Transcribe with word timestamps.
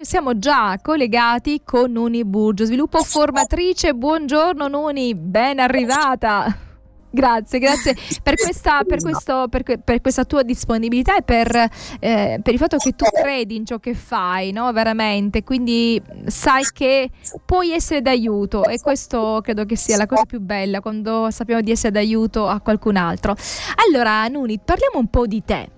Siamo 0.00 0.38
già 0.38 0.78
collegati 0.80 1.62
con 1.64 1.90
Nuni 1.90 2.24
Burgio, 2.24 2.64
sviluppo 2.64 3.02
formatrice. 3.02 3.94
Buongiorno 3.94 4.68
Nuni, 4.68 5.16
ben 5.16 5.58
arrivata. 5.58 6.56
Grazie, 7.10 7.58
grazie 7.58 7.96
per 8.22 8.36
questa, 8.36 8.84
per, 8.84 9.00
questo, 9.00 9.48
per, 9.50 9.64
per 9.64 10.00
questa, 10.00 10.24
tua 10.24 10.44
disponibilità 10.44 11.16
e 11.16 11.22
per, 11.22 11.52
eh, 11.98 12.38
per, 12.40 12.52
il 12.52 12.58
fatto 12.60 12.76
che 12.76 12.92
tu 12.94 13.06
credi 13.06 13.56
in 13.56 13.66
ciò 13.66 13.80
che 13.80 13.94
fai, 13.94 14.52
no? 14.52 14.70
veramente, 14.72 15.42
quindi 15.42 16.00
sai 16.26 16.62
che 16.72 17.10
puoi 17.44 17.72
essere 17.72 18.00
d'aiuto 18.00 18.66
e 18.66 18.78
questo 18.78 19.40
credo 19.42 19.64
che 19.64 19.74
sia 19.74 19.96
la 19.96 20.06
cosa 20.06 20.26
più 20.26 20.38
bella 20.38 20.80
quando 20.80 21.28
sappiamo 21.32 21.60
di 21.60 21.72
essere 21.72 21.90
d'aiuto 21.90 22.46
a 22.46 22.60
qualcun 22.60 22.94
altro. 22.94 23.34
Allora, 23.84 24.28
Nuni, 24.28 24.60
parliamo 24.64 25.00
un 25.00 25.08
po' 25.08 25.26
di 25.26 25.42
te. 25.44 25.70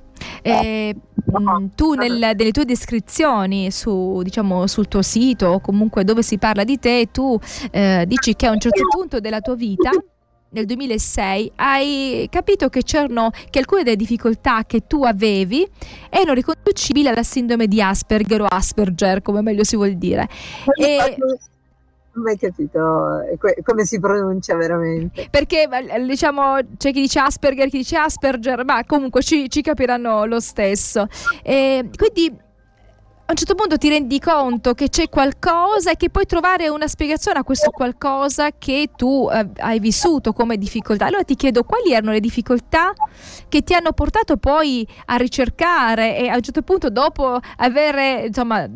Eh, 0.43 0.95
mm, 0.95 1.67
tu 1.75 1.95
nel, 1.95 2.19
nelle 2.19 2.51
tue 2.51 2.65
descrizioni 2.65 3.71
su, 3.71 4.21
diciamo, 4.23 4.67
sul 4.67 4.89
tuo 4.89 5.03
sito 5.03 5.47
o 5.47 5.61
comunque 5.61 6.05
dove 6.05 6.23
si 6.23 6.39
parla 6.39 6.65
di 6.65 6.79
te, 6.79 7.09
tu 7.13 7.39
eh, 7.71 8.05
dici 8.07 8.35
che 8.35 8.47
a 8.47 8.51
un 8.51 8.61
certo 8.61 8.83
punto 8.89 9.21
della 9.21 9.41
tua 9.41 9.55
vita 9.55 9.91
nel 10.53 10.67
2006 10.67 11.53
hai 11.57 12.27
capito 12.31 12.69
che 12.69 12.83
c'erano 12.83 13.31
che 13.51 13.59
alcune 13.61 13.83
delle 13.83 13.97
difficoltà 13.97 14.65
che 14.67 14.87
tu 14.87 15.05
avevi 15.05 15.65
erano 16.09 16.33
riconducibili 16.33 17.07
alla 17.09 17.23
sindrome 17.23 17.67
di 17.67 17.81
Asperger 17.81 18.43
o 18.43 18.47
Asperger 18.47 19.23
come 19.23 19.43
meglio 19.43 19.65
si 19.65 19.77
vuol 19.77 19.95
dire. 19.95 20.29
E, 20.75 21.17
non 22.13 22.27
hai 22.27 22.37
capito 22.37 23.23
come 23.63 23.85
si 23.85 24.01
pronuncia 24.01 24.57
veramente. 24.57 25.29
Perché 25.31 25.69
diciamo 26.07 26.57
c'è 26.77 26.93
chi 26.93 27.01
dice 27.03 27.21
Asperger, 27.21 27.69
chi 27.69 27.79
dice 27.79 27.97
Asperger, 27.97 28.65
ma 28.65 28.85
comunque 28.85 29.23
ci, 29.23 29.49
ci 29.49 29.63
capiranno 29.63 30.25
lo 30.25 30.41
stesso. 30.41 31.07
E 31.43 31.89
quindi 31.97 32.49
a 33.31 33.33
un 33.33 33.37
certo 33.37 33.55
punto 33.55 33.79
ti 33.79 33.89
rendi 33.89 34.19
conto 34.19 34.75
che 34.75 34.89
c'è 34.89 35.09
qualcosa 35.09 35.93
e 35.93 35.97
che 35.97 36.11
puoi 36.11 36.27
trovare 36.27 36.69
una 36.69 36.89
spiegazione 36.89 37.39
a 37.39 37.45
questo 37.45 37.71
qualcosa 37.71 38.51
che 38.59 38.91
tu 38.97 39.29
eh, 39.33 39.47
hai 39.59 39.79
vissuto 39.79 40.33
come 40.33 40.57
difficoltà. 40.57 41.07
Allora 41.07 41.23
ti 41.23 41.37
chiedo 41.37 41.63
quali 41.63 41.93
erano 41.93 42.11
le 42.11 42.19
difficoltà 42.19 42.93
che 43.49 43.63
ti 43.63 43.73
hanno 43.73 43.93
portato 43.93 44.37
poi 44.37 44.85
a 45.07 45.15
ricercare 45.15 46.19
e 46.19 46.27
a 46.27 46.35
un 46.35 46.41
certo 46.41 46.63
punto 46.63 46.91
dopo 46.91 47.39
avere, 47.59 48.25
insomma, 48.27 48.67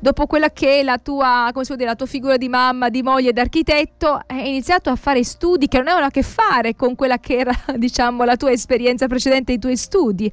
dopo 0.00 0.26
quella 0.26 0.50
che 0.50 0.80
è 0.80 0.82
la 0.82 0.98
tua, 0.98 1.50
come 1.52 1.62
si 1.62 1.68
può 1.68 1.76
dire, 1.76 1.90
la 1.90 1.96
tua 1.96 2.06
figura 2.06 2.36
di 2.36 2.48
mamma, 2.48 2.88
di 2.88 3.04
moglie, 3.04 3.32
d'architetto, 3.32 4.20
hai 4.26 4.48
iniziato 4.48 4.90
a 4.90 4.96
fare 4.96 5.22
studi 5.22 5.68
che 5.68 5.76
non 5.76 5.86
avevano 5.86 6.08
a 6.08 6.10
che 6.10 6.22
fare 6.22 6.74
con 6.74 6.96
quella 6.96 7.18
che 7.18 7.36
era, 7.36 7.52
diciamo, 7.76 8.24
la 8.24 8.34
tua 8.34 8.50
esperienza 8.50 9.06
precedente, 9.06 9.52
i 9.52 9.60
tuoi 9.60 9.76
studi. 9.76 10.32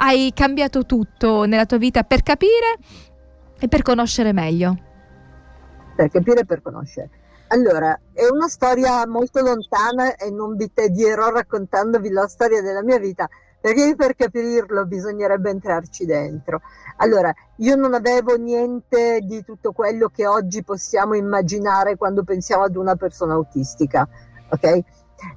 Hai 0.00 0.30
cambiato 0.32 0.86
tutto 0.86 1.44
nella 1.44 1.66
tua 1.66 1.78
vita 1.78 2.04
per 2.04 2.22
capire 2.22 2.78
e 3.58 3.68
per 3.68 3.82
conoscere 3.82 4.32
meglio. 4.32 4.76
Per 5.96 6.10
capire 6.10 6.40
e 6.40 6.44
per 6.44 6.62
conoscere. 6.62 7.10
Allora, 7.48 7.98
è 8.12 8.26
una 8.28 8.48
storia 8.48 9.06
molto 9.06 9.40
lontana 9.40 10.14
e 10.16 10.30
non 10.30 10.54
vi 10.54 10.70
tedierò 10.72 11.30
raccontandovi 11.30 12.10
la 12.10 12.28
storia 12.28 12.60
della 12.60 12.82
mia 12.82 12.98
vita, 12.98 13.26
perché 13.60 13.94
per 13.96 14.14
capirlo 14.14 14.84
bisognerebbe 14.84 15.50
entrarci 15.50 16.04
dentro. 16.04 16.60
Allora, 16.96 17.32
io 17.56 17.74
non 17.74 17.94
avevo 17.94 18.36
niente 18.36 19.20
di 19.22 19.42
tutto 19.44 19.72
quello 19.72 20.08
che 20.08 20.26
oggi 20.26 20.62
possiamo 20.62 21.14
immaginare 21.14 21.96
quando 21.96 22.22
pensiamo 22.22 22.64
ad 22.64 22.76
una 22.76 22.96
persona 22.96 23.32
autistica, 23.32 24.06
ok? 24.50 24.80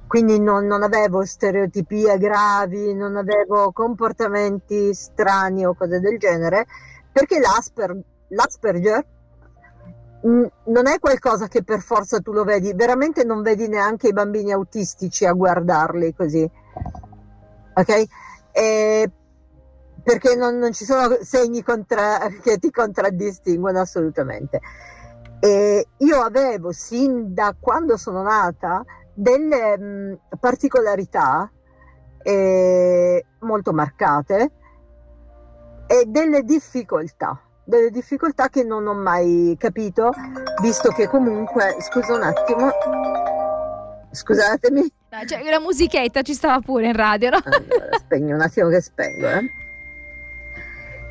Quindi 0.06 0.38
non, 0.38 0.66
non 0.66 0.82
avevo 0.82 1.24
stereotipie 1.24 2.18
gravi, 2.18 2.94
non 2.94 3.16
avevo 3.16 3.72
comportamenti 3.72 4.92
strani 4.94 5.64
o 5.64 5.74
cose 5.74 5.98
del 5.98 6.18
genere, 6.18 6.66
perché 7.10 7.40
l'Asper, 7.40 7.98
l'Asperger 8.32 9.06
mm, 10.26 10.44
non 10.66 10.86
è 10.86 10.98
qualcosa 10.98 11.48
che 11.48 11.62
per 11.62 11.80
forza 11.80 12.20
tu 12.20 12.32
lo 12.32 12.44
vedi, 12.44 12.72
veramente 12.74 13.24
non 13.24 13.42
vedi 13.42 13.68
neanche 13.68 14.08
i 14.08 14.12
bambini 14.12 14.52
autistici 14.52 15.24
a 15.24 15.32
guardarli 15.32 16.14
così, 16.14 16.48
ok? 17.74 18.04
E 18.52 19.10
perché 20.02 20.34
non, 20.34 20.58
non, 20.58 20.72
ci 20.72 20.84
sono 20.84 21.16
segni 21.20 21.62
contra- 21.62 22.28
che 22.42 22.58
ti 22.58 22.70
contraddistinguono 22.70 23.80
assolutamente. 23.80 24.60
E 25.38 25.86
io 25.98 26.20
avevo 26.20 26.72
sin 26.72 27.34
da 27.34 27.54
quando 27.58 27.96
sono 27.96 28.22
nata 28.22 28.84
delle 29.14 29.78
mh, 29.78 29.84
mm, 29.84 30.14
particolarità 30.40 31.50
eh, 32.22 33.24
molto 33.40 33.72
marcate 33.72 34.50
e 35.86 36.04
delle 36.06 36.42
difficoltà, 36.42 37.40
delle 37.64 37.90
difficoltà 37.90 38.48
che 38.48 38.64
non 38.64 38.86
ho 38.86 38.94
mai 38.94 39.56
capito, 39.58 40.12
visto 40.60 40.90
che 40.90 41.08
comunque, 41.08 41.76
scusa 41.80 42.14
un 42.14 42.22
attimo, 42.22 42.70
scusatemi. 44.10 44.92
No, 45.10 45.24
cioè, 45.26 45.42
la 45.48 45.60
musichetta 45.60 46.22
ci 46.22 46.34
stava 46.34 46.60
pure 46.60 46.86
in 46.86 46.96
radio, 46.96 47.30
no? 47.30 47.40
Allora, 47.44 47.98
spegno 47.98 48.34
un 48.34 48.40
attimo 48.40 48.68
che 48.68 48.80
spengo, 48.80 49.28
eh. 49.28 49.50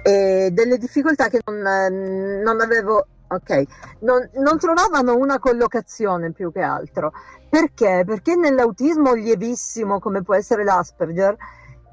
E 0.03 0.50
delle 0.51 0.78
difficoltà 0.78 1.28
che 1.28 1.41
non, 1.45 2.41
non 2.41 2.59
avevo 2.59 3.06
ok? 3.28 3.63
Non, 4.00 4.29
non, 4.34 4.57
trovavano 4.57 5.16
una 5.16 5.40
collocazione 5.40 6.31
più 6.31 6.51
che 6.51 6.61
altro. 6.61 7.13
Perché? 7.50 8.03
Perché 8.06 8.35
nell'autismo 8.35 9.13
lievissimo, 9.13 10.00
come 10.00 10.23
può 10.23 10.35
essere 10.35 10.63
l'Asperger, 10.63 11.35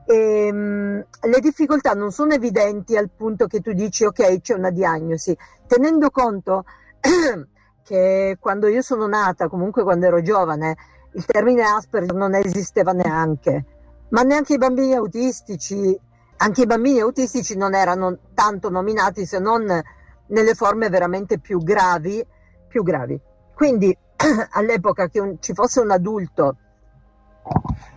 ehm, 0.08 1.04
le 1.20 1.40
difficoltà 1.40 1.92
non 1.92 2.10
sono 2.10 2.32
evidenti 2.32 2.96
al 2.96 3.10
punto 3.14 3.46
che 3.46 3.60
tu 3.60 3.72
dici 3.72 4.04
ok 4.04 4.40
c'è 4.40 4.54
una 4.54 4.70
diagnosi, 4.70 5.36
tenendo 5.66 6.10
conto 6.10 6.64
che 7.84 8.36
quando 8.40 8.68
io 8.68 8.80
sono 8.80 9.06
nata, 9.06 9.48
comunque 9.48 9.82
quando 9.82 10.06
ero 10.06 10.22
giovane, 10.22 10.76
il 11.12 11.24
termine 11.26 11.62
Asperger 11.62 12.14
non 12.14 12.34
esisteva 12.34 12.92
neanche, 12.92 13.64
ma 14.10 14.22
neanche 14.22 14.54
i 14.54 14.58
bambini 14.58 14.94
autistici, 14.94 15.98
anche 16.38 16.62
i 16.62 16.66
bambini 16.66 17.00
autistici 17.00 17.56
non 17.56 17.74
erano 17.74 18.18
tanto 18.34 18.70
nominati 18.70 19.26
se 19.26 19.38
non 19.38 19.64
nelle 20.28 20.54
forme 20.54 20.88
veramente 20.88 21.38
più 21.38 21.58
gravi, 21.62 22.24
più 22.66 22.82
gravi. 22.82 23.20
Quindi 23.54 23.96
all'epoca 24.52 25.08
che 25.08 25.20
un, 25.20 25.36
ci 25.40 25.52
fosse 25.52 25.80
un 25.80 25.90
adulto 25.90 26.56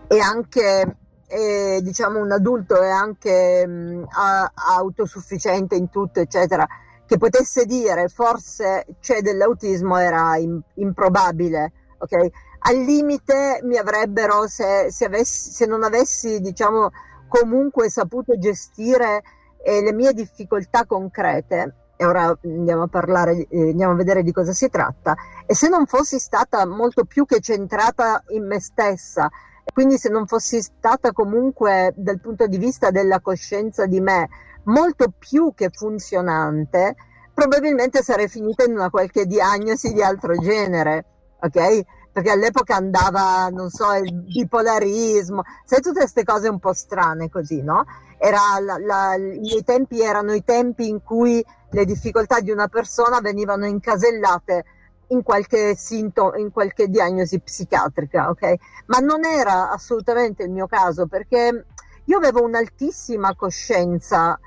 e 0.07 0.19
anche 0.19 0.97
e, 1.31 1.79
diciamo 1.81 2.19
un 2.19 2.31
adulto 2.31 2.81
e 2.81 2.89
anche 2.89 3.65
mh, 3.65 4.07
a, 4.09 4.51
autosufficiente 4.53 5.75
in 5.75 5.89
tutto, 5.89 6.19
eccetera, 6.19 6.67
che 7.05 7.17
potesse 7.17 7.65
dire 7.65 8.09
forse 8.09 8.85
c'è 8.99 9.21
dell'autismo 9.21 9.97
era 9.97 10.35
in, 10.37 10.59
improbabile, 10.75 11.71
ok? 11.99 12.29
Al 12.63 12.75
limite 12.75 13.61
mi 13.63 13.77
avrebbero, 13.77 14.47
se, 14.47 14.87
se, 14.91 15.05
avessi, 15.05 15.51
se 15.51 15.65
non 15.65 15.83
avessi, 15.83 16.41
diciamo, 16.41 16.91
comunque 17.27 17.89
saputo 17.89 18.37
gestire 18.37 19.23
eh, 19.63 19.81
le 19.81 19.93
mie 19.93 20.13
difficoltà 20.13 20.85
concrete, 20.85 21.75
e 21.95 22.05
ora 22.05 22.37
andiamo 22.43 22.83
a 22.83 22.87
parlare, 22.87 23.47
eh, 23.47 23.69
andiamo 23.69 23.93
a 23.93 23.95
vedere 23.95 24.21
di 24.21 24.31
cosa 24.31 24.51
si 24.53 24.69
tratta, 24.69 25.15
e 25.45 25.55
se 25.55 25.69
non 25.69 25.85
fossi 25.85 26.19
stata 26.19 26.65
molto 26.65 27.05
più 27.05 27.25
che 27.25 27.39
centrata 27.39 28.23
in 28.29 28.45
me 28.45 28.59
stessa, 28.59 29.29
quindi 29.73 29.97
se 29.97 30.09
non 30.09 30.27
fossi 30.27 30.61
stata 30.61 31.11
comunque 31.11 31.93
dal 31.95 32.19
punto 32.19 32.47
di 32.47 32.57
vista 32.57 32.91
della 32.91 33.19
coscienza 33.19 33.85
di 33.85 33.99
me 33.99 34.29
molto 34.63 35.13
più 35.17 35.53
che 35.55 35.69
funzionante, 35.71 36.95
probabilmente 37.33 38.03
sarei 38.03 38.27
finita 38.27 38.63
in 38.63 38.73
una 38.73 38.89
qualche 38.89 39.25
diagnosi 39.25 39.93
di 39.93 40.03
altro 40.03 40.35
genere, 40.35 41.05
ok? 41.39 41.81
Perché 42.11 42.29
all'epoca 42.29 42.75
andava, 42.75 43.47
non 43.49 43.69
so, 43.69 43.93
il 43.93 44.13
bipolarismo, 44.13 45.43
sai, 45.65 45.81
tutte 45.81 45.99
queste 45.99 46.23
cose 46.23 46.49
un 46.49 46.59
po' 46.59 46.73
strane 46.73 47.29
così, 47.29 47.61
no? 47.61 47.85
La, 48.19 48.77
la, 48.77 49.15
I 49.15 49.63
tempi 49.63 50.01
erano 50.01 50.33
i 50.33 50.43
tempi 50.43 50.87
in 50.87 51.01
cui 51.01 51.43
le 51.71 51.85
difficoltà 51.85 52.39
di 52.39 52.51
una 52.51 52.67
persona 52.67 53.19
venivano 53.19 53.65
incasellate 53.65 54.65
in 55.11 55.23
qualche 55.23 55.75
sintomo, 55.75 56.35
in 56.35 56.51
qualche 56.51 56.87
diagnosi 56.87 57.39
psichiatrica, 57.39 58.29
ok? 58.29 58.55
Ma 58.87 58.97
non 58.99 59.25
era 59.25 59.69
assolutamente 59.69 60.43
il 60.43 60.51
mio 60.51 60.67
caso 60.67 61.07
perché 61.07 61.65
io 62.03 62.17
avevo 62.17 62.43
un'altissima 62.43 63.35
coscienza 63.35 64.39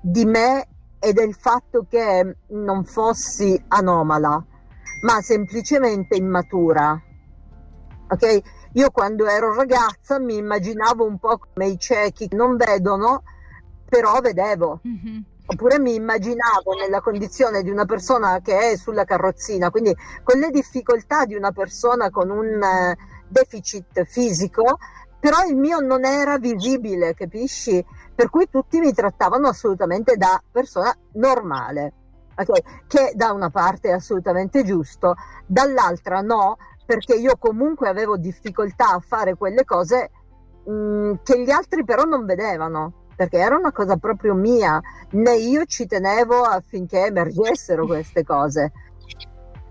di 0.00 0.24
me 0.24 0.68
e 0.98 1.12
del 1.12 1.34
fatto 1.34 1.86
che 1.88 2.36
non 2.48 2.84
fossi 2.84 3.60
anomala, 3.68 4.44
ma 5.02 5.20
semplicemente 5.20 6.16
immatura. 6.16 7.00
Ok? 8.08 8.40
Io 8.74 8.90
quando 8.90 9.26
ero 9.26 9.54
ragazza 9.54 10.18
mi 10.18 10.36
immaginavo 10.36 11.04
un 11.04 11.18
po' 11.18 11.38
come 11.38 11.66
i 11.68 11.78
ciechi 11.78 12.28
che 12.28 12.36
non 12.36 12.56
vedono, 12.56 13.22
però 13.88 14.20
vedevo. 14.20 14.80
Mm-hmm 14.86 15.31
oppure 15.52 15.78
mi 15.78 15.94
immaginavo 15.94 16.72
nella 16.78 17.00
condizione 17.00 17.62
di 17.62 17.70
una 17.70 17.84
persona 17.84 18.40
che 18.40 18.70
è 18.70 18.76
sulla 18.76 19.04
carrozzina, 19.04 19.70
quindi 19.70 19.94
con 20.22 20.38
le 20.38 20.50
difficoltà 20.50 21.24
di 21.24 21.34
una 21.34 21.52
persona 21.52 22.10
con 22.10 22.30
un 22.30 22.62
eh, 22.62 22.96
deficit 23.28 24.04
fisico, 24.04 24.78
però 25.20 25.44
il 25.48 25.56
mio 25.56 25.78
non 25.78 26.04
era 26.04 26.38
visibile, 26.38 27.14
capisci? 27.14 27.84
Per 28.14 28.28
cui 28.28 28.48
tutti 28.50 28.80
mi 28.80 28.92
trattavano 28.92 29.48
assolutamente 29.48 30.16
da 30.16 30.42
persona 30.50 30.94
normale, 31.12 31.92
okay? 32.36 32.62
che 32.86 33.12
da 33.14 33.32
una 33.32 33.50
parte 33.50 33.88
è 33.88 33.92
assolutamente 33.92 34.64
giusto, 34.64 35.14
dall'altra 35.46 36.20
no, 36.20 36.56
perché 36.84 37.14
io 37.14 37.36
comunque 37.38 37.88
avevo 37.88 38.16
difficoltà 38.16 38.94
a 38.94 39.00
fare 39.00 39.36
quelle 39.36 39.64
cose 39.64 40.10
mh, 40.64 40.72
mm, 40.72 41.12
che 41.22 41.40
gli 41.40 41.50
altri 41.50 41.84
però 41.84 42.02
non 42.02 42.24
vedevano 42.24 43.01
perché 43.22 43.38
era 43.38 43.56
una 43.56 43.70
cosa 43.70 43.96
proprio 43.96 44.34
mia, 44.34 44.80
né 45.10 45.36
io 45.36 45.64
ci 45.64 45.86
tenevo 45.86 46.42
affinché 46.42 47.06
emergessero 47.06 47.86
queste 47.86 48.24
cose. 48.24 48.72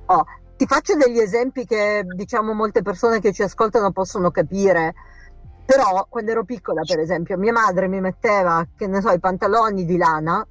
Oh, 0.06 0.24
ti 0.56 0.66
faccio 0.66 0.96
degli 0.96 1.20
esempi 1.20 1.66
che 1.66 2.04
diciamo 2.16 2.54
molte 2.54 2.82
persone 2.82 3.20
che 3.20 3.34
ci 3.34 3.44
ascoltano 3.44 3.92
possono 3.92 4.32
capire. 4.32 4.94
Però 5.66 6.06
quando 6.10 6.32
ero 6.32 6.46
piccola, 6.46 6.82
per 6.86 7.00
esempio, 7.00 7.38
mia 7.38 7.52
madre 7.52 7.88
mi 7.88 8.00
metteva, 8.00 8.66
che 8.76 8.88
ne 8.88 9.02
so, 9.02 9.12
i 9.12 9.20
pantaloni 9.20 9.84
di 9.84 9.98
lana 9.98 10.46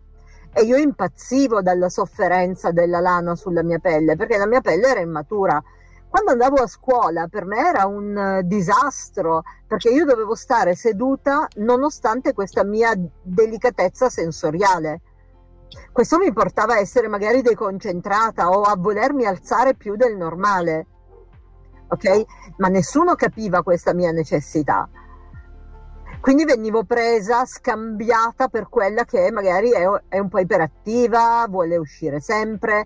e 0.52 0.62
io 0.62 0.76
impazzivo 0.76 1.62
dalla 1.62 1.88
sofferenza 1.88 2.70
della 2.70 3.00
lana 3.00 3.34
sulla 3.34 3.62
mia 3.62 3.78
pelle, 3.78 4.14
perché 4.16 4.36
la 4.36 4.46
mia 4.46 4.60
pelle 4.60 4.88
era 4.88 5.00
immatura 5.00 5.62
quando 6.10 6.32
andavo 6.32 6.56
a 6.56 6.66
scuola 6.66 7.28
per 7.28 7.44
me 7.44 7.68
era 7.68 7.86
un 7.86 8.16
eh, 8.18 8.42
disastro 8.44 9.42
perché 9.64 9.90
io 9.90 10.04
dovevo 10.04 10.34
stare 10.34 10.74
seduta 10.74 11.46
nonostante 11.58 12.32
questa 12.32 12.64
mia 12.64 12.92
delicatezza 13.22 14.10
sensoriale. 14.10 15.02
Questo 15.92 16.18
mi 16.18 16.32
portava 16.32 16.74
a 16.74 16.78
essere 16.80 17.06
magari 17.06 17.42
deconcentrata 17.42 18.50
o 18.50 18.62
a 18.62 18.74
volermi 18.76 19.24
alzare 19.24 19.76
più 19.76 19.94
del 19.94 20.16
normale. 20.16 20.86
Ok? 21.90 22.24
Ma 22.56 22.66
nessuno 22.66 23.14
capiva 23.14 23.62
questa 23.62 23.94
mia 23.94 24.10
necessità. 24.10 24.88
Quindi 26.20 26.44
venivo 26.44 26.82
presa, 26.82 27.46
scambiata 27.46 28.48
per 28.48 28.68
quella 28.68 29.04
che 29.04 29.30
magari 29.30 29.70
è, 29.70 29.86
è 30.08 30.18
un 30.18 30.28
po' 30.28 30.40
iperattiva, 30.40 31.46
vuole 31.48 31.76
uscire 31.76 32.20
sempre, 32.20 32.84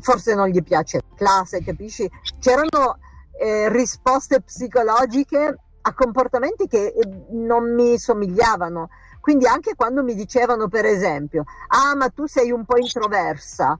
forse 0.00 0.34
non 0.34 0.48
gli 0.48 0.62
piace 0.62 1.00
la 1.08 1.16
classe, 1.16 1.62
capisci? 1.62 2.08
C'erano 2.38 2.98
eh, 3.38 3.68
risposte 3.70 4.40
psicologiche 4.40 5.58
a 5.80 5.94
comportamenti 5.94 6.66
che 6.66 6.86
eh, 6.86 7.08
non 7.30 7.74
mi 7.74 7.98
somigliavano. 7.98 8.88
Quindi 9.20 9.46
anche 9.46 9.74
quando 9.74 10.02
mi 10.02 10.14
dicevano, 10.14 10.68
per 10.68 10.84
esempio, 10.84 11.44
ah, 11.68 11.94
ma 11.94 12.08
tu 12.08 12.26
sei 12.26 12.50
un 12.50 12.64
po' 12.64 12.78
introversa, 12.78 13.78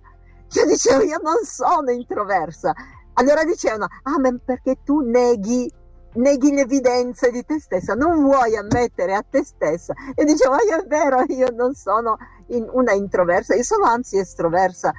io 0.50 0.66
dicevo, 0.66 1.02
io 1.02 1.18
non 1.22 1.42
sono 1.44 1.90
introversa. 1.90 2.74
Allora 3.14 3.44
dicevano, 3.44 3.86
ah, 4.02 4.18
ma 4.18 4.30
perché 4.44 4.78
tu 4.84 5.00
neghi, 5.00 5.70
neghi 6.14 6.52
l'evidenza 6.52 7.30
di 7.30 7.44
te 7.44 7.60
stessa, 7.60 7.94
non 7.94 8.22
vuoi 8.22 8.56
ammettere 8.56 9.14
a 9.14 9.24
te 9.28 9.44
stessa. 9.44 9.94
E 10.14 10.24
dicevo, 10.24 10.54
ah, 10.54 10.80
è 10.80 10.86
vero, 10.86 11.24
io 11.28 11.48
non 11.54 11.74
sono 11.74 12.16
in 12.48 12.66
una 12.70 12.92
introversa, 12.92 13.54
io 13.54 13.64
sono 13.64 13.84
anzi 13.84 14.18
estroversa 14.18 14.92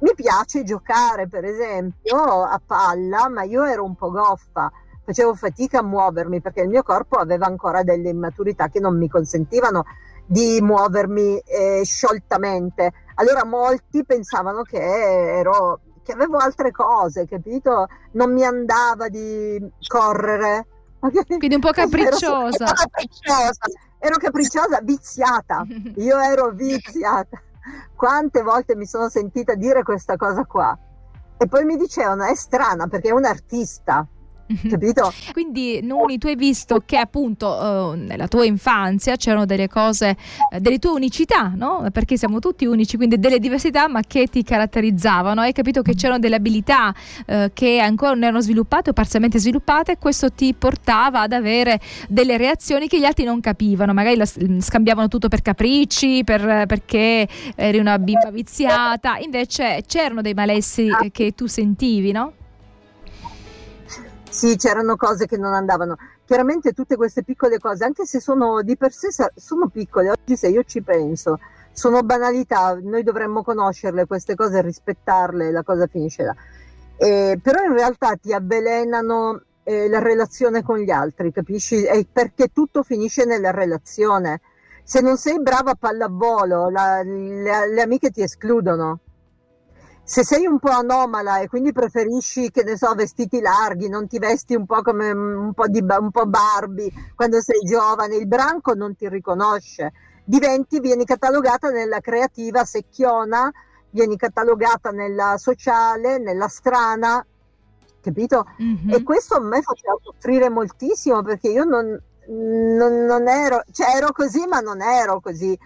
mi 0.00 0.12
piace 0.14 0.62
giocare, 0.62 1.28
per 1.28 1.44
esempio, 1.44 2.42
a 2.42 2.60
palla, 2.64 3.28
ma 3.28 3.42
io 3.44 3.64
ero 3.64 3.84
un 3.84 3.94
po' 3.94 4.10
goffa, 4.10 4.70
facevo 5.04 5.34
fatica 5.34 5.78
a 5.78 5.82
muovermi 5.82 6.40
perché 6.40 6.62
il 6.62 6.68
mio 6.68 6.82
corpo 6.82 7.16
aveva 7.16 7.46
ancora 7.46 7.82
delle 7.82 8.10
immaturità 8.10 8.68
che 8.68 8.80
non 8.80 8.98
mi 8.98 9.08
consentivano 9.08 9.84
di 10.26 10.58
muovermi 10.60 11.38
eh, 11.38 11.82
scioltamente. 11.84 12.92
Allora 13.14 13.44
molti 13.44 14.04
pensavano 14.04 14.62
che 14.62 14.78
ero 14.78 15.80
che 16.06 16.12
avevo 16.12 16.36
altre 16.36 16.70
cose, 16.70 17.26
capito? 17.26 17.88
Non 18.12 18.32
mi 18.32 18.44
andava 18.44 19.08
di 19.08 19.60
correre. 19.88 20.66
Quindi 21.00 21.54
un 21.56 21.60
po' 21.60 21.72
capricciosa. 21.72 22.64
Ero, 22.64 22.72
ero 22.72 22.74
capricciosa, 22.74 23.66
ero 23.98 24.16
capricciosa, 24.16 24.80
viziata. 24.82 25.66
Io 25.96 26.18
ero 26.18 26.50
viziata. 26.50 27.42
Quante 27.94 28.42
volte 28.42 28.76
mi 28.76 28.86
sono 28.86 29.08
sentita 29.08 29.54
dire 29.54 29.82
questa 29.82 30.16
cosa 30.16 30.44
qua? 30.44 30.78
E 31.38 31.46
poi 31.46 31.64
mi 31.64 31.76
dicevano, 31.76 32.24
è 32.24 32.34
strana 32.34 32.86
perché 32.86 33.08
è 33.08 33.12
un 33.12 33.24
artista. 33.24 34.06
Capito? 34.68 35.12
Quindi 35.32 35.80
Nuni, 35.82 36.18
tu 36.18 36.28
hai 36.28 36.36
visto 36.36 36.82
che 36.84 36.96
appunto 36.96 37.94
eh, 37.94 37.96
nella 37.96 38.28
tua 38.28 38.44
infanzia 38.44 39.16
c'erano 39.16 39.44
delle 39.44 39.68
cose, 39.68 40.16
eh, 40.50 40.60
delle 40.60 40.78
tue 40.78 40.90
unicità, 40.90 41.52
no? 41.54 41.86
Perché 41.92 42.16
siamo 42.16 42.38
tutti 42.38 42.64
unici, 42.64 42.96
quindi 42.96 43.18
delle 43.18 43.38
diversità 43.38 43.88
ma 43.88 44.02
che 44.02 44.26
ti 44.28 44.42
caratterizzavano. 44.42 45.40
Hai 45.40 45.52
capito 45.52 45.82
che 45.82 45.94
c'erano 45.94 46.18
delle 46.18 46.36
abilità 46.36 46.94
eh, 47.26 47.50
che 47.52 47.80
ancora 47.80 48.12
non 48.12 48.22
erano 48.22 48.40
sviluppate 48.40 48.90
o 48.90 48.92
parzialmente 48.92 49.38
sviluppate 49.38 49.92
e 49.92 49.98
questo 49.98 50.30
ti 50.30 50.54
portava 50.54 51.22
ad 51.22 51.32
avere 51.32 51.80
delle 52.08 52.36
reazioni 52.36 52.86
che 52.86 53.00
gli 53.00 53.04
altri 53.04 53.24
non 53.24 53.40
capivano. 53.40 53.92
Magari 53.92 54.16
la, 54.16 54.26
scambiavano 54.26 55.08
tutto 55.08 55.28
per 55.28 55.42
capricci, 55.42 56.22
per, 56.22 56.66
perché 56.66 57.26
eri 57.56 57.78
una 57.78 57.98
bimba 57.98 58.30
viziata. 58.30 59.18
Invece 59.18 59.82
c'erano 59.86 60.22
dei 60.22 60.34
malessi 60.34 60.88
che 61.10 61.32
tu 61.32 61.46
sentivi, 61.46 62.12
no? 62.12 62.32
Sì, 64.36 64.56
c'erano 64.56 64.96
cose 64.96 65.24
che 65.24 65.38
non 65.38 65.54
andavano. 65.54 65.96
Chiaramente 66.26 66.72
tutte 66.72 66.96
queste 66.96 67.22
piccole 67.22 67.58
cose, 67.58 67.84
anche 67.84 68.04
se 68.04 68.20
sono 68.20 68.60
di 68.60 68.76
per 68.76 68.92
sé 68.92 69.08
sono 69.34 69.68
piccole, 69.68 70.10
oggi 70.10 70.36
se 70.36 70.48
io 70.48 70.62
ci 70.64 70.82
penso, 70.82 71.38
sono 71.72 72.02
banalità, 72.02 72.78
noi 72.78 73.02
dovremmo 73.02 73.42
conoscerle 73.42 74.04
queste 74.04 74.34
cose, 74.34 74.60
rispettarle, 74.60 75.50
la 75.50 75.62
cosa 75.62 75.86
finisce 75.86 76.22
là. 76.22 76.34
Eh, 76.98 77.40
però 77.42 77.62
in 77.64 77.72
realtà 77.72 78.14
ti 78.16 78.34
avvelenano 78.34 79.40
eh, 79.62 79.88
la 79.88 80.00
relazione 80.00 80.62
con 80.62 80.80
gli 80.80 80.90
altri, 80.90 81.32
capisci? 81.32 81.84
È 81.84 82.04
perché 82.04 82.48
tutto 82.52 82.82
finisce 82.82 83.24
nella 83.24 83.52
relazione. 83.52 84.42
Se 84.82 85.00
non 85.00 85.16
sei 85.16 85.40
brava 85.40 85.70
a 85.70 85.76
pallavolo, 85.76 86.68
la, 86.68 87.00
le, 87.02 87.72
le 87.72 87.80
amiche 87.80 88.10
ti 88.10 88.20
escludono 88.20 89.00
se 90.06 90.22
sei 90.22 90.46
un 90.46 90.60
po' 90.60 90.70
anomala 90.70 91.40
e 91.40 91.48
quindi 91.48 91.72
preferisci, 91.72 92.52
che 92.52 92.62
ne 92.62 92.76
so, 92.76 92.94
vestiti 92.94 93.40
larghi, 93.40 93.88
non 93.88 94.06
ti 94.06 94.20
vesti 94.20 94.54
un 94.54 94.64
po' 94.64 94.80
come 94.80 95.10
un 95.10 95.52
po', 95.52 95.66
di, 95.66 95.80
un 95.80 96.10
po 96.12 96.26
Barbie 96.26 96.92
quando 97.16 97.40
sei 97.40 97.58
giovane, 97.64 98.14
il 98.14 98.28
branco 98.28 98.74
non 98.74 98.94
ti 98.94 99.08
riconosce, 99.08 99.92
diventi, 100.24 100.78
vieni 100.78 101.04
catalogata 101.04 101.70
nella 101.70 101.98
creativa 101.98 102.64
secchiona, 102.64 103.50
vieni 103.90 104.16
catalogata 104.16 104.90
nella 104.90 105.38
sociale, 105.38 106.18
nella 106.18 106.46
strana, 106.46 107.26
capito? 108.00 108.46
Mm-hmm. 108.62 108.90
E 108.92 109.02
questo 109.02 109.34
a 109.34 109.40
me 109.40 109.60
faceva 109.60 109.96
soffrire 110.00 110.48
moltissimo 110.48 111.20
perché 111.22 111.48
io 111.48 111.64
non, 111.64 112.00
non, 112.28 113.04
non 113.06 113.26
ero, 113.26 113.64
cioè 113.72 113.96
ero 113.96 114.12
così 114.12 114.46
ma 114.46 114.60
non 114.60 114.82
ero 114.82 115.18
così, 115.18 115.58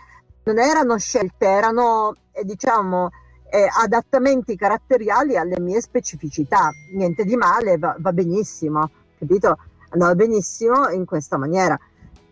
non 0.45 0.59
erano 0.59 0.97
scelte, 0.97 1.45
erano, 1.45 2.15
eh, 2.33 2.43
diciamo, 2.43 3.11
eh, 3.51 3.69
adattamenti 3.83 4.57
caratteriali 4.57 5.37
alle 5.37 5.59
mie 5.61 5.81
specificità. 5.81 6.71
Niente 6.93 7.25
di 7.25 7.37
male, 7.37 7.77
va, 7.79 7.95
va 7.99 8.13
benissimo, 8.13 8.91
capito? 9.19 9.59
Andava 9.91 10.15
benissimo 10.15 10.89
in 10.89 11.05
questa 11.05 11.37
maniera. 11.37 11.79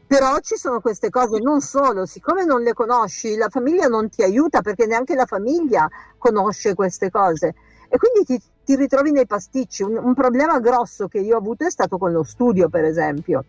Però 0.06 0.38
ci 0.38 0.56
sono 0.56 0.80
queste 0.80 1.10
cose, 1.10 1.38
non 1.38 1.60
solo, 1.60 2.06
siccome 2.06 2.44
non 2.44 2.62
le 2.62 2.72
conosci, 2.72 3.36
la 3.36 3.50
famiglia 3.50 3.88
non 3.88 4.08
ti 4.08 4.22
aiuta 4.22 4.62
perché 4.62 4.86
neanche 4.86 5.14
la 5.14 5.26
famiglia 5.26 5.86
conosce 6.16 6.74
queste 6.74 7.10
cose. 7.10 7.54
E 7.90 7.98
quindi 7.98 8.24
ti, 8.24 8.40
ti 8.64 8.74
ritrovi 8.76 9.10
nei 9.10 9.26
pasticci. 9.26 9.82
Un, 9.82 9.98
un 9.98 10.14
problema 10.14 10.60
grosso 10.60 11.08
che 11.08 11.18
io 11.18 11.34
ho 11.34 11.38
avuto 11.38 11.66
è 11.66 11.70
stato 11.70 11.98
con 11.98 12.12
lo 12.12 12.22
studio, 12.22 12.70
per 12.70 12.84
esempio. 12.84 13.44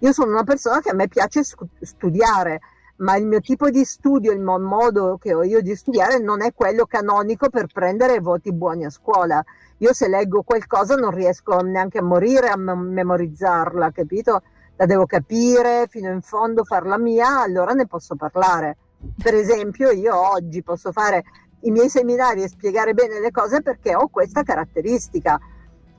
Io 0.00 0.12
sono 0.12 0.32
una 0.32 0.44
persona 0.44 0.80
che 0.80 0.90
a 0.90 0.94
me 0.94 1.06
piace 1.06 1.42
studiare, 1.44 2.60
ma 3.00 3.16
il 3.16 3.26
mio 3.26 3.40
tipo 3.40 3.70
di 3.70 3.84
studio, 3.84 4.32
il 4.32 4.40
modo 4.40 5.16
che 5.18 5.34
ho 5.34 5.42
io 5.42 5.60
di 5.60 5.74
studiare 5.74 6.18
non 6.18 6.42
è 6.42 6.52
quello 6.52 6.84
canonico 6.84 7.48
per 7.48 7.66
prendere 7.72 8.20
voti 8.20 8.52
buoni 8.52 8.84
a 8.84 8.90
scuola. 8.90 9.42
Io 9.78 9.92
se 9.94 10.08
leggo 10.08 10.42
qualcosa 10.42 10.96
non 10.96 11.10
riesco 11.10 11.58
neanche 11.60 11.98
a 11.98 12.02
morire 12.02 12.48
a 12.48 12.56
memorizzarla, 12.56 13.90
capito? 13.90 14.42
La 14.76 14.86
devo 14.86 15.06
capire 15.06 15.86
fino 15.88 16.10
in 16.10 16.20
fondo, 16.20 16.64
farla 16.64 16.98
mia, 16.98 17.40
allora 17.40 17.72
ne 17.72 17.86
posso 17.86 18.16
parlare. 18.16 18.76
Per 19.22 19.34
esempio, 19.34 19.90
io 19.90 20.14
oggi 20.14 20.62
posso 20.62 20.92
fare 20.92 21.24
i 21.60 21.70
miei 21.70 21.88
seminari 21.88 22.42
e 22.42 22.48
spiegare 22.48 22.92
bene 22.92 23.18
le 23.18 23.30
cose 23.30 23.62
perché 23.62 23.94
ho 23.94 24.08
questa 24.08 24.42
caratteristica. 24.42 25.38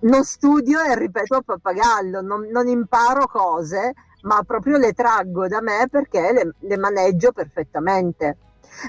Non 0.02 0.24
studio 0.24 0.80
e 0.82 0.96
ripeto 0.96 1.36
a 1.36 1.42
pappagallo, 1.42 2.22
non, 2.22 2.48
non 2.52 2.68
imparo 2.68 3.26
cose, 3.28 3.94
ma 4.24 4.44
proprio 4.44 4.78
le 4.78 4.94
traggo 4.94 5.48
da 5.48 5.62
me 5.62 5.88
perché 5.90 6.32
le, 6.32 6.54
le 6.60 6.78
maneggio 6.78 7.32
perfettamente. 7.32 8.38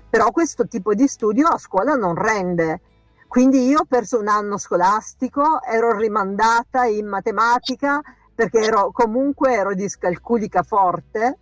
Però 0.08 0.30
questo 0.30 0.66
tipo 0.66 0.94
di 0.94 1.06
studio 1.06 1.48
a 1.48 1.58
scuola 1.58 1.94
non 1.94 2.14
rende. 2.14 2.80
Quindi 3.26 3.66
io 3.66 3.80
ho 3.80 3.84
perso 3.86 4.18
un 4.18 4.28
anno 4.28 4.58
scolastico, 4.58 5.62
ero 5.62 5.96
rimandata 5.96 6.84
in 6.84 7.08
matematica 7.08 8.00
perché 8.34 8.58
ero, 8.58 8.90
comunque 8.92 9.54
ero 9.54 9.74
discalculica 9.74 10.62
forte, 10.62 11.38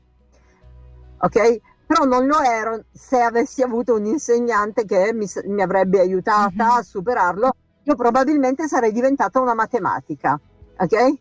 ok? 1.18 1.60
Però 1.86 2.04
non 2.04 2.26
lo 2.26 2.40
ero 2.40 2.84
se 2.92 3.20
avessi 3.20 3.62
avuto 3.62 3.94
un 3.94 4.06
insegnante 4.06 4.84
che 4.84 5.12
mi, 5.12 5.26
mi 5.46 5.62
avrebbe 5.62 5.98
aiutata 5.98 6.64
mm-hmm. 6.64 6.76
a 6.76 6.82
superarlo, 6.82 7.56
io 7.82 7.94
probabilmente 7.96 8.68
sarei 8.68 8.92
diventata 8.92 9.40
una 9.40 9.54
matematica, 9.54 10.38
ok? 10.78 11.14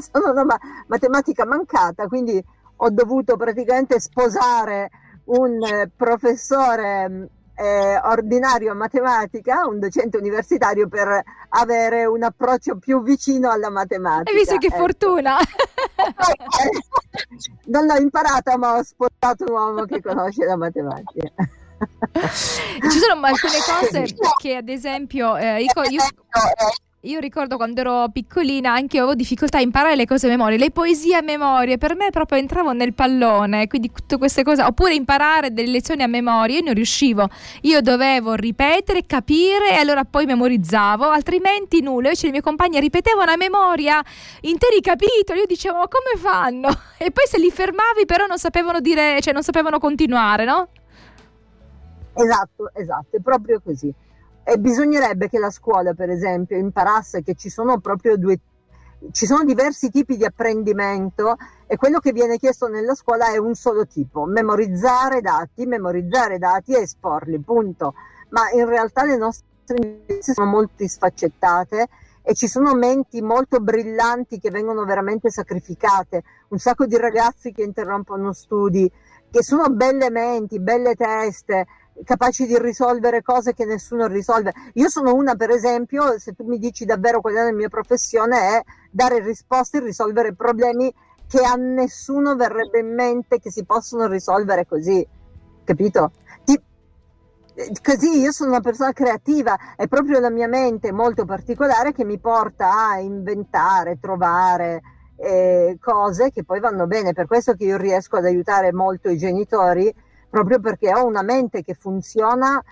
sono 0.12 0.30
una 0.30 0.44
ma- 0.44 0.58
matematica 0.86 1.44
mancata, 1.44 2.06
quindi 2.06 2.42
ho 2.78 2.90
dovuto 2.90 3.36
praticamente 3.36 4.00
sposare 4.00 4.90
un 5.24 5.62
eh, 5.62 5.90
professore 5.94 7.30
eh, 7.56 7.98
ordinario 8.04 8.72
a 8.72 8.74
matematica, 8.74 9.66
un 9.66 9.78
docente 9.78 10.18
universitario 10.18 10.88
per 10.88 11.22
avere 11.50 12.04
un 12.04 12.22
approccio 12.22 12.76
più 12.76 13.02
vicino 13.02 13.50
alla 13.50 13.70
matematica. 13.70 14.30
E 14.30 14.34
visto 14.34 14.58
che 14.58 14.66
ecco. 14.66 14.76
fortuna! 14.76 15.36
non 17.66 17.86
l'ho 17.86 17.96
imparata, 17.96 18.58
ma 18.58 18.76
ho 18.76 18.82
sposato 18.82 19.44
un 19.44 19.52
uomo 19.52 19.84
che 19.84 20.02
conosce 20.02 20.44
la 20.44 20.56
matematica. 20.56 21.32
Ci 22.12 22.98
sono 22.98 23.26
alcune 23.26 23.58
cose 23.64 24.04
che, 24.38 24.56
ad 24.56 24.68
esempio, 24.68 25.36
eh, 25.36 25.62
io, 25.62 25.82
io 25.88 26.02
io 27.06 27.20
ricordo 27.20 27.56
quando 27.56 27.80
ero 27.80 28.08
piccolina 28.12 28.72
anche 28.72 28.96
io 28.96 29.02
avevo 29.02 29.16
difficoltà 29.16 29.58
a 29.58 29.60
imparare 29.60 29.94
le 29.94 30.06
cose 30.06 30.26
a 30.26 30.30
memoria, 30.30 30.58
le 30.58 30.70
poesie 30.70 31.16
a 31.16 31.22
memoria, 31.22 31.78
per 31.78 31.94
me 31.94 32.10
proprio 32.10 32.38
entravo 32.38 32.72
nel 32.72 32.94
pallone, 32.94 33.68
quindi 33.68 33.92
tutte 33.92 34.18
queste 34.18 34.42
cose, 34.42 34.62
oppure 34.62 34.94
imparare 34.94 35.52
delle 35.52 35.70
lezioni 35.70 36.02
a 36.02 36.08
memoria, 36.08 36.58
io 36.58 36.64
non 36.64 36.74
riuscivo, 36.74 37.28
io 37.62 37.80
dovevo 37.80 38.34
ripetere, 38.34 39.06
capire 39.06 39.70
e 39.70 39.74
allora 39.74 40.04
poi 40.04 40.26
memorizzavo, 40.26 41.04
altrimenti 41.04 41.80
nulla, 41.80 42.08
invece 42.08 42.26
le 42.26 42.32
mie 42.32 42.40
compagne 42.42 42.80
ripetevano 42.80 43.30
a 43.30 43.36
memoria 43.36 44.02
interi 44.42 44.80
capitoli, 44.80 45.40
io 45.40 45.46
dicevo 45.46 45.78
ma 45.78 45.88
come 45.88 46.16
fanno? 46.16 46.68
E 46.98 47.10
poi 47.10 47.26
se 47.26 47.38
li 47.38 47.50
fermavi 47.50 48.06
però 48.06 48.26
non 48.26 48.38
sapevano 48.38 48.80
dire, 48.80 49.20
cioè 49.20 49.34
non 49.34 49.42
sapevano 49.42 49.78
continuare, 49.78 50.44
no? 50.46 50.68
Esatto, 52.14 52.70
esatto, 52.72 53.16
è 53.16 53.20
proprio 53.20 53.60
così. 53.62 53.92
E 54.48 54.58
bisognerebbe 54.58 55.28
che 55.28 55.40
la 55.40 55.50
scuola, 55.50 55.92
per 55.92 56.08
esempio, 56.08 56.56
imparasse 56.56 57.24
che 57.24 57.34
ci 57.34 57.48
sono 57.48 57.80
proprio 57.80 58.16
due 58.16 58.38
ci 59.10 59.26
sono 59.26 59.42
diversi 59.44 59.90
tipi 59.90 60.16
di 60.16 60.24
apprendimento 60.24 61.36
e 61.66 61.76
quello 61.76 61.98
che 61.98 62.12
viene 62.12 62.38
chiesto 62.38 62.68
nella 62.68 62.94
scuola 62.94 63.32
è 63.32 63.38
un 63.38 63.54
solo 63.54 63.86
tipo, 63.86 64.24
memorizzare 64.24 65.20
dati, 65.20 65.66
memorizzare 65.66 66.38
dati 66.38 66.74
e 66.74 66.82
esporli, 66.82 67.40
punto. 67.40 67.94
Ma 68.30 68.48
in 68.52 68.66
realtà 68.66 69.04
le 69.04 69.16
nostre 69.16 69.44
università 69.68 70.32
sono 70.32 70.50
molto 70.50 70.86
sfaccettate 70.86 71.88
e 72.22 72.34
ci 72.34 72.46
sono 72.46 72.74
menti 72.74 73.20
molto 73.22 73.58
brillanti 73.58 74.38
che 74.38 74.50
vengono 74.50 74.84
veramente 74.84 75.28
sacrificate, 75.28 76.22
un 76.48 76.58
sacco 76.58 76.86
di 76.86 76.96
ragazzi 76.96 77.52
che 77.52 77.62
interrompono 77.62 78.32
studi, 78.32 78.90
che 79.28 79.42
sono 79.42 79.68
belle 79.70 80.08
menti, 80.10 80.60
belle 80.60 80.94
teste, 80.94 81.66
capaci 82.04 82.46
di 82.46 82.58
risolvere 82.58 83.22
cose 83.22 83.54
che 83.54 83.64
nessuno 83.64 84.06
risolve. 84.06 84.52
Io 84.74 84.88
sono 84.88 85.14
una, 85.14 85.34
per 85.34 85.50
esempio, 85.50 86.18
se 86.18 86.34
tu 86.34 86.44
mi 86.44 86.58
dici 86.58 86.84
davvero 86.84 87.20
qual 87.20 87.34
è 87.34 87.44
la 87.44 87.52
mia 87.52 87.68
professione, 87.68 88.58
è 88.58 88.62
dare 88.90 89.20
risposte 89.20 89.78
e 89.78 89.80
risolvere 89.80 90.34
problemi 90.34 90.92
che 91.28 91.40
a 91.40 91.54
nessuno 91.54 92.36
verrebbe 92.36 92.78
in 92.78 92.94
mente 92.94 93.38
che 93.40 93.50
si 93.50 93.64
possono 93.64 94.06
risolvere 94.06 94.66
così, 94.66 95.06
capito? 95.64 96.12
Ti, 96.44 96.60
così 97.82 98.20
io 98.20 98.32
sono 98.32 98.50
una 98.50 98.60
persona 98.60 98.92
creativa, 98.92 99.56
è 99.76 99.88
proprio 99.88 100.20
la 100.20 100.30
mia 100.30 100.46
mente 100.46 100.92
molto 100.92 101.24
particolare 101.24 101.92
che 101.92 102.04
mi 102.04 102.18
porta 102.18 102.90
a 102.90 102.98
inventare, 103.00 103.98
trovare 103.98 104.82
eh, 105.16 105.78
cose 105.80 106.30
che 106.30 106.44
poi 106.44 106.60
vanno 106.60 106.86
bene. 106.86 107.12
Per 107.12 107.26
questo 107.26 107.54
che 107.54 107.64
io 107.64 107.76
riesco 107.76 108.16
ad 108.16 108.24
aiutare 108.24 108.72
molto 108.72 109.08
i 109.08 109.18
genitori 109.18 109.92
proprio 110.28 110.60
perché 110.60 110.92
ho 110.92 111.06
una 111.06 111.22
mente 111.22 111.62
che 111.62 111.74
funziona 111.74 112.62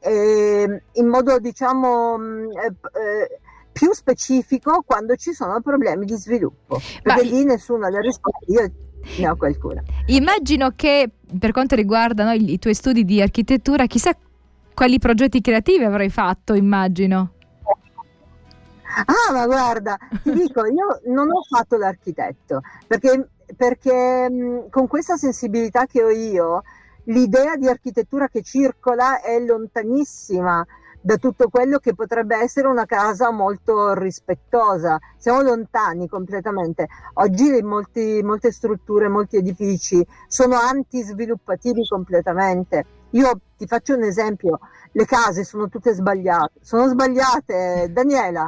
eh, 0.00 0.82
in 0.92 1.06
modo 1.06 1.38
diciamo 1.38 2.18
mm, 2.18 2.50
eh, 2.50 2.66
eh, 2.66 3.40
più 3.72 3.92
specifico 3.92 4.82
quando 4.86 5.16
ci 5.16 5.32
sono 5.32 5.60
problemi 5.60 6.04
di 6.04 6.14
sviluppo 6.14 6.80
perché 7.02 7.24
Ma... 7.24 7.28
lì 7.28 7.44
nessuno 7.44 7.86
ha 7.86 7.90
le 7.90 8.00
risposte 8.00 8.44
io 8.52 8.70
ne 9.18 9.28
ho 9.28 9.36
qualcuna 9.36 9.82
immagino 10.06 10.72
che 10.74 11.10
per 11.38 11.52
quanto 11.52 11.74
riguarda 11.74 12.24
no, 12.24 12.32
i, 12.32 12.58
tuoi 12.58 12.74
studi 12.74 13.04
di 13.04 13.20
architettura 13.20 13.86
chissà 13.86 14.16
quali 14.78 15.00
progetti 15.00 15.40
creativi 15.40 15.82
avrai 15.82 16.08
fatto 16.08 16.54
immagino. 16.54 17.32
Ah, 18.84 19.32
ma 19.32 19.44
guarda, 19.46 19.98
ti 20.22 20.32
dico, 20.32 20.64
io 20.66 21.00
non 21.06 21.28
ho 21.30 21.42
fatto 21.42 21.76
l'architetto 21.76 22.60
perché, 22.86 23.28
perché 23.56 24.30
mm, 24.30 24.68
con 24.70 24.86
questa 24.86 25.16
sensibilità 25.16 25.86
che 25.86 26.04
ho 26.04 26.10
io, 26.10 26.62
l'idea 27.08 27.56
di 27.56 27.68
architettura 27.68 28.28
che 28.28 28.42
circola 28.42 29.20
è 29.20 29.38
lontanissima 29.40 30.64
da 31.00 31.16
tutto 31.16 31.48
quello 31.48 31.78
che 31.78 31.94
potrebbe 31.94 32.36
essere 32.36 32.66
una 32.66 32.84
casa 32.84 33.30
molto 33.30 33.94
rispettosa. 33.94 34.98
Siamo 35.16 35.42
lontani 35.42 36.08
completamente. 36.08 36.88
Oggi 37.14 37.62
molti, 37.62 38.20
molte 38.22 38.50
strutture, 38.52 39.08
molti 39.08 39.36
edifici 39.36 40.04
sono 40.26 40.56
antisviluppativi 40.56 41.86
completamente. 41.86 42.84
Io 43.10 43.40
ti 43.56 43.66
faccio 43.66 43.94
un 43.94 44.02
esempio, 44.02 44.58
le 44.92 45.04
case 45.06 45.44
sono 45.44 45.68
tutte 45.68 45.94
sbagliate. 45.94 46.58
Sono 46.60 46.88
sbagliate, 46.88 47.88
Daniela, 47.90 48.46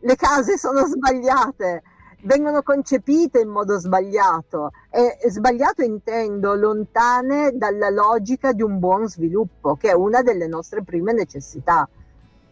le 0.00 0.16
case 0.16 0.58
sono 0.58 0.84
sbagliate 0.84 1.82
vengono 2.22 2.62
concepite 2.62 3.40
in 3.40 3.48
modo 3.48 3.78
sbagliato. 3.78 4.70
E 4.90 5.18
sbagliato 5.30 5.82
intendo 5.82 6.54
lontane 6.54 7.52
dalla 7.54 7.90
logica 7.90 8.52
di 8.52 8.62
un 8.62 8.78
buon 8.78 9.08
sviluppo 9.08 9.76
che 9.76 9.90
è 9.90 9.94
una 9.94 10.22
delle 10.22 10.46
nostre 10.46 10.82
prime 10.82 11.12
necessità. 11.12 11.88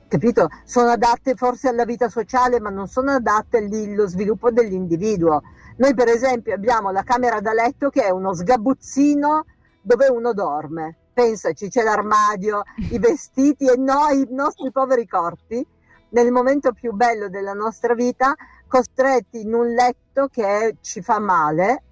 Capito? 0.08 0.48
Sono 0.64 0.90
adatte 0.90 1.34
forse 1.34 1.68
alla 1.68 1.84
vita 1.84 2.08
sociale 2.08 2.58
ma 2.58 2.70
non 2.70 2.88
sono 2.88 3.12
adatte 3.12 3.58
allo 3.58 4.08
sviluppo 4.08 4.50
dell'individuo. 4.50 5.42
Noi 5.76 5.94
per 5.94 6.08
esempio 6.08 6.52
abbiamo 6.54 6.90
la 6.90 7.02
camera 7.02 7.40
da 7.40 7.52
letto 7.52 7.90
che 7.90 8.02
è 8.02 8.10
uno 8.10 8.34
sgabuzzino 8.34 9.44
dove 9.80 10.08
uno 10.08 10.32
dorme. 10.32 10.96
Pensaci 11.12 11.68
c'è 11.68 11.82
l'armadio 11.82 12.62
i 12.90 12.98
vestiti 12.98 13.66
e 13.66 13.76
noi 13.76 14.20
i 14.20 14.26
nostri 14.30 14.70
poveri 14.72 15.06
corpi 15.06 15.64
nel 16.10 16.32
momento 16.32 16.72
più 16.72 16.92
bello 16.92 17.28
della 17.28 17.52
nostra 17.52 17.94
vita 17.94 18.34
costretti 18.70 19.40
in 19.40 19.52
un 19.52 19.66
letto 19.66 20.28
che 20.28 20.76
ci 20.80 21.02
fa 21.02 21.18
male 21.18 21.82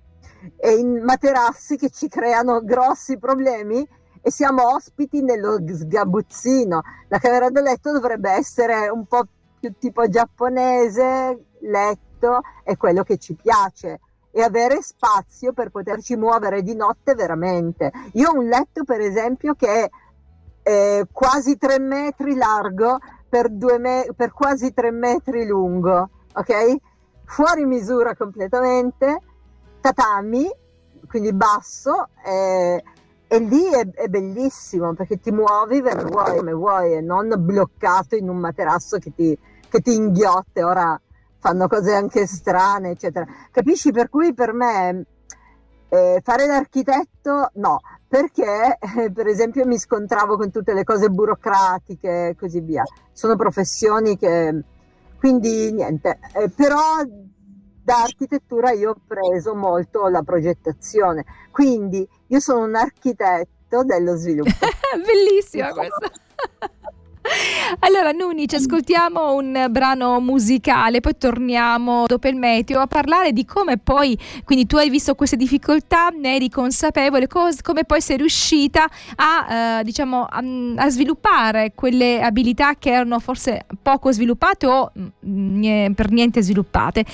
e 0.57 0.77
in 0.77 1.03
materassi 1.03 1.77
che 1.77 1.91
ci 1.91 2.09
creano 2.09 2.63
grossi 2.63 3.19
problemi 3.19 3.87
e 4.23 4.31
siamo 4.31 4.75
ospiti 4.75 5.21
nello 5.21 5.59
sgabuzzino. 5.67 6.81
La 7.09 7.19
camera 7.19 7.51
da 7.51 7.61
letto 7.61 7.91
dovrebbe 7.91 8.31
essere 8.31 8.89
un 8.89 9.07
po' 9.07 9.25
più 9.59 9.75
tipo 9.77 10.09
giapponese, 10.09 11.47
letto 11.63 12.43
è 12.63 12.77
quello 12.77 13.03
che 13.03 13.19
ci 13.19 13.35
piace 13.35 13.99
e 14.31 14.41
avere 14.41 14.81
spazio 14.81 15.53
per 15.53 15.71
poterci 15.71 16.15
muovere 16.15 16.63
di 16.63 16.77
notte 16.77 17.15
veramente. 17.15 17.91
Io 18.13 18.31
ho 18.31 18.39
un 18.39 18.47
letto 18.47 18.85
per 18.85 19.01
esempio 19.01 19.55
che 19.55 19.91
è 20.63 21.03
quasi 21.11 21.57
tre 21.57 21.81
metri 21.81 22.37
largo 22.37 22.99
per, 23.29 23.51
me- 23.51 24.07
per 24.15 24.33
quasi 24.33 24.73
tre 24.73 24.93
metri 24.93 25.45
lungo 25.45 26.11
ok? 26.33 26.77
Fuori 27.25 27.65
misura 27.65 28.15
completamente, 28.15 29.21
tatami, 29.81 30.49
quindi 31.07 31.33
basso, 31.33 32.09
eh, 32.25 32.83
e 33.31 33.39
lì 33.41 33.67
è, 33.67 33.87
è, 33.91 34.09
bellissimo 34.09 34.95
perché 34.95 35.21
ti 35.21 35.31
muovi 35.31 35.83
come 35.83 36.05
vuoi, 36.05 36.37
come 36.37 36.53
vuoi 36.53 36.95
e 36.95 37.01
non 37.03 37.33
bloccato 37.37 38.17
in 38.17 38.31
un 38.31 38.39
materasso 38.39 38.99
che 38.99 39.13
ti, 39.15 39.39
che 39.69 39.81
ti 39.81 39.95
inghiotte. 39.95 40.63
Ora 40.63 40.99
fanno 41.39 41.69
cose 41.69 41.95
anche 41.95 42.27
strane, 42.27 42.91
eccetera. 42.91 43.27
Capisci? 43.51 43.93
Per 43.93 44.09
cui 44.09 44.33
per 44.33 44.55
me 44.55 45.05
eh, 45.91 46.21
fare 46.23 46.47
l'architetto 46.47 47.51
no, 47.55 47.81
perché 48.07 48.79
eh, 48.79 49.11
per 49.13 49.27
esempio 49.27 49.67
mi 49.67 49.79
scontravo 49.79 50.37
con 50.37 50.51
tutte 50.51 50.73
le 50.73 50.85
cose 50.85 51.11
burocratiche 51.11 52.29
e 52.29 52.37
così 52.37 52.61
via. 52.61 52.83
Sono 53.13 53.37
professioni 53.37 54.17
che 54.17 54.63
quindi 55.19 55.73
niente, 55.73 56.19
eh, 56.35 56.49
però 56.49 56.79
da 57.83 58.03
architettura 58.03 58.71
io 58.73 58.91
ho 58.91 58.97
preso 59.07 59.55
molto 59.55 60.09
la 60.09 60.23
progettazione, 60.23 61.25
quindi 61.51 62.07
io 62.29 62.41
sono 62.41 62.65
un 62.65 62.75
architetto 62.75 63.83
dello 63.85 64.17
sviluppo. 64.17 64.51
Bellissima 65.05 65.73
questa. 65.73 66.11
Allora, 67.81 68.13
Nuni, 68.13 68.49
ci 68.49 68.57
ascoltiamo 68.57 69.35
un 69.35 69.67
brano 69.71 70.21
musicale, 70.21 71.01
poi 71.01 71.19
torniamo 71.19 72.07
dopo 72.07 72.27
il 72.29 72.37
meteo 72.37 72.81
a 72.81 72.87
parlare 72.87 73.33
di 73.33 73.45
come 73.45 73.77
poi, 73.77 74.19
quindi 74.45 74.65
tu 74.65 74.77
hai 74.77 74.89
visto 74.89 75.15
queste 75.15 75.37
difficoltà, 75.37 76.09
ne 76.09 76.37
eri 76.37 76.49
consapevole, 76.49 77.27
cos- 77.27 77.61
come 77.61 77.85
poi 77.85 78.01
sei 78.01 78.17
riuscita 78.17 78.89
a, 79.17 79.81
eh, 79.81 79.85
diciamo, 79.85 80.25
a, 80.25 80.43
a, 80.77 80.89
sviluppare 80.89 81.73
quelle 81.75 82.23
abilità 82.23 82.75
che 82.79 82.91
erano 82.91 83.19
forse 83.19 83.67
poco 83.83 84.13
sviluppate 84.13 84.67
o 84.67 84.91
mh, 84.95 85.07
mm, 85.27 85.93
per 85.93 86.11
niente 86.11 86.41
sviluppate. 86.41 87.05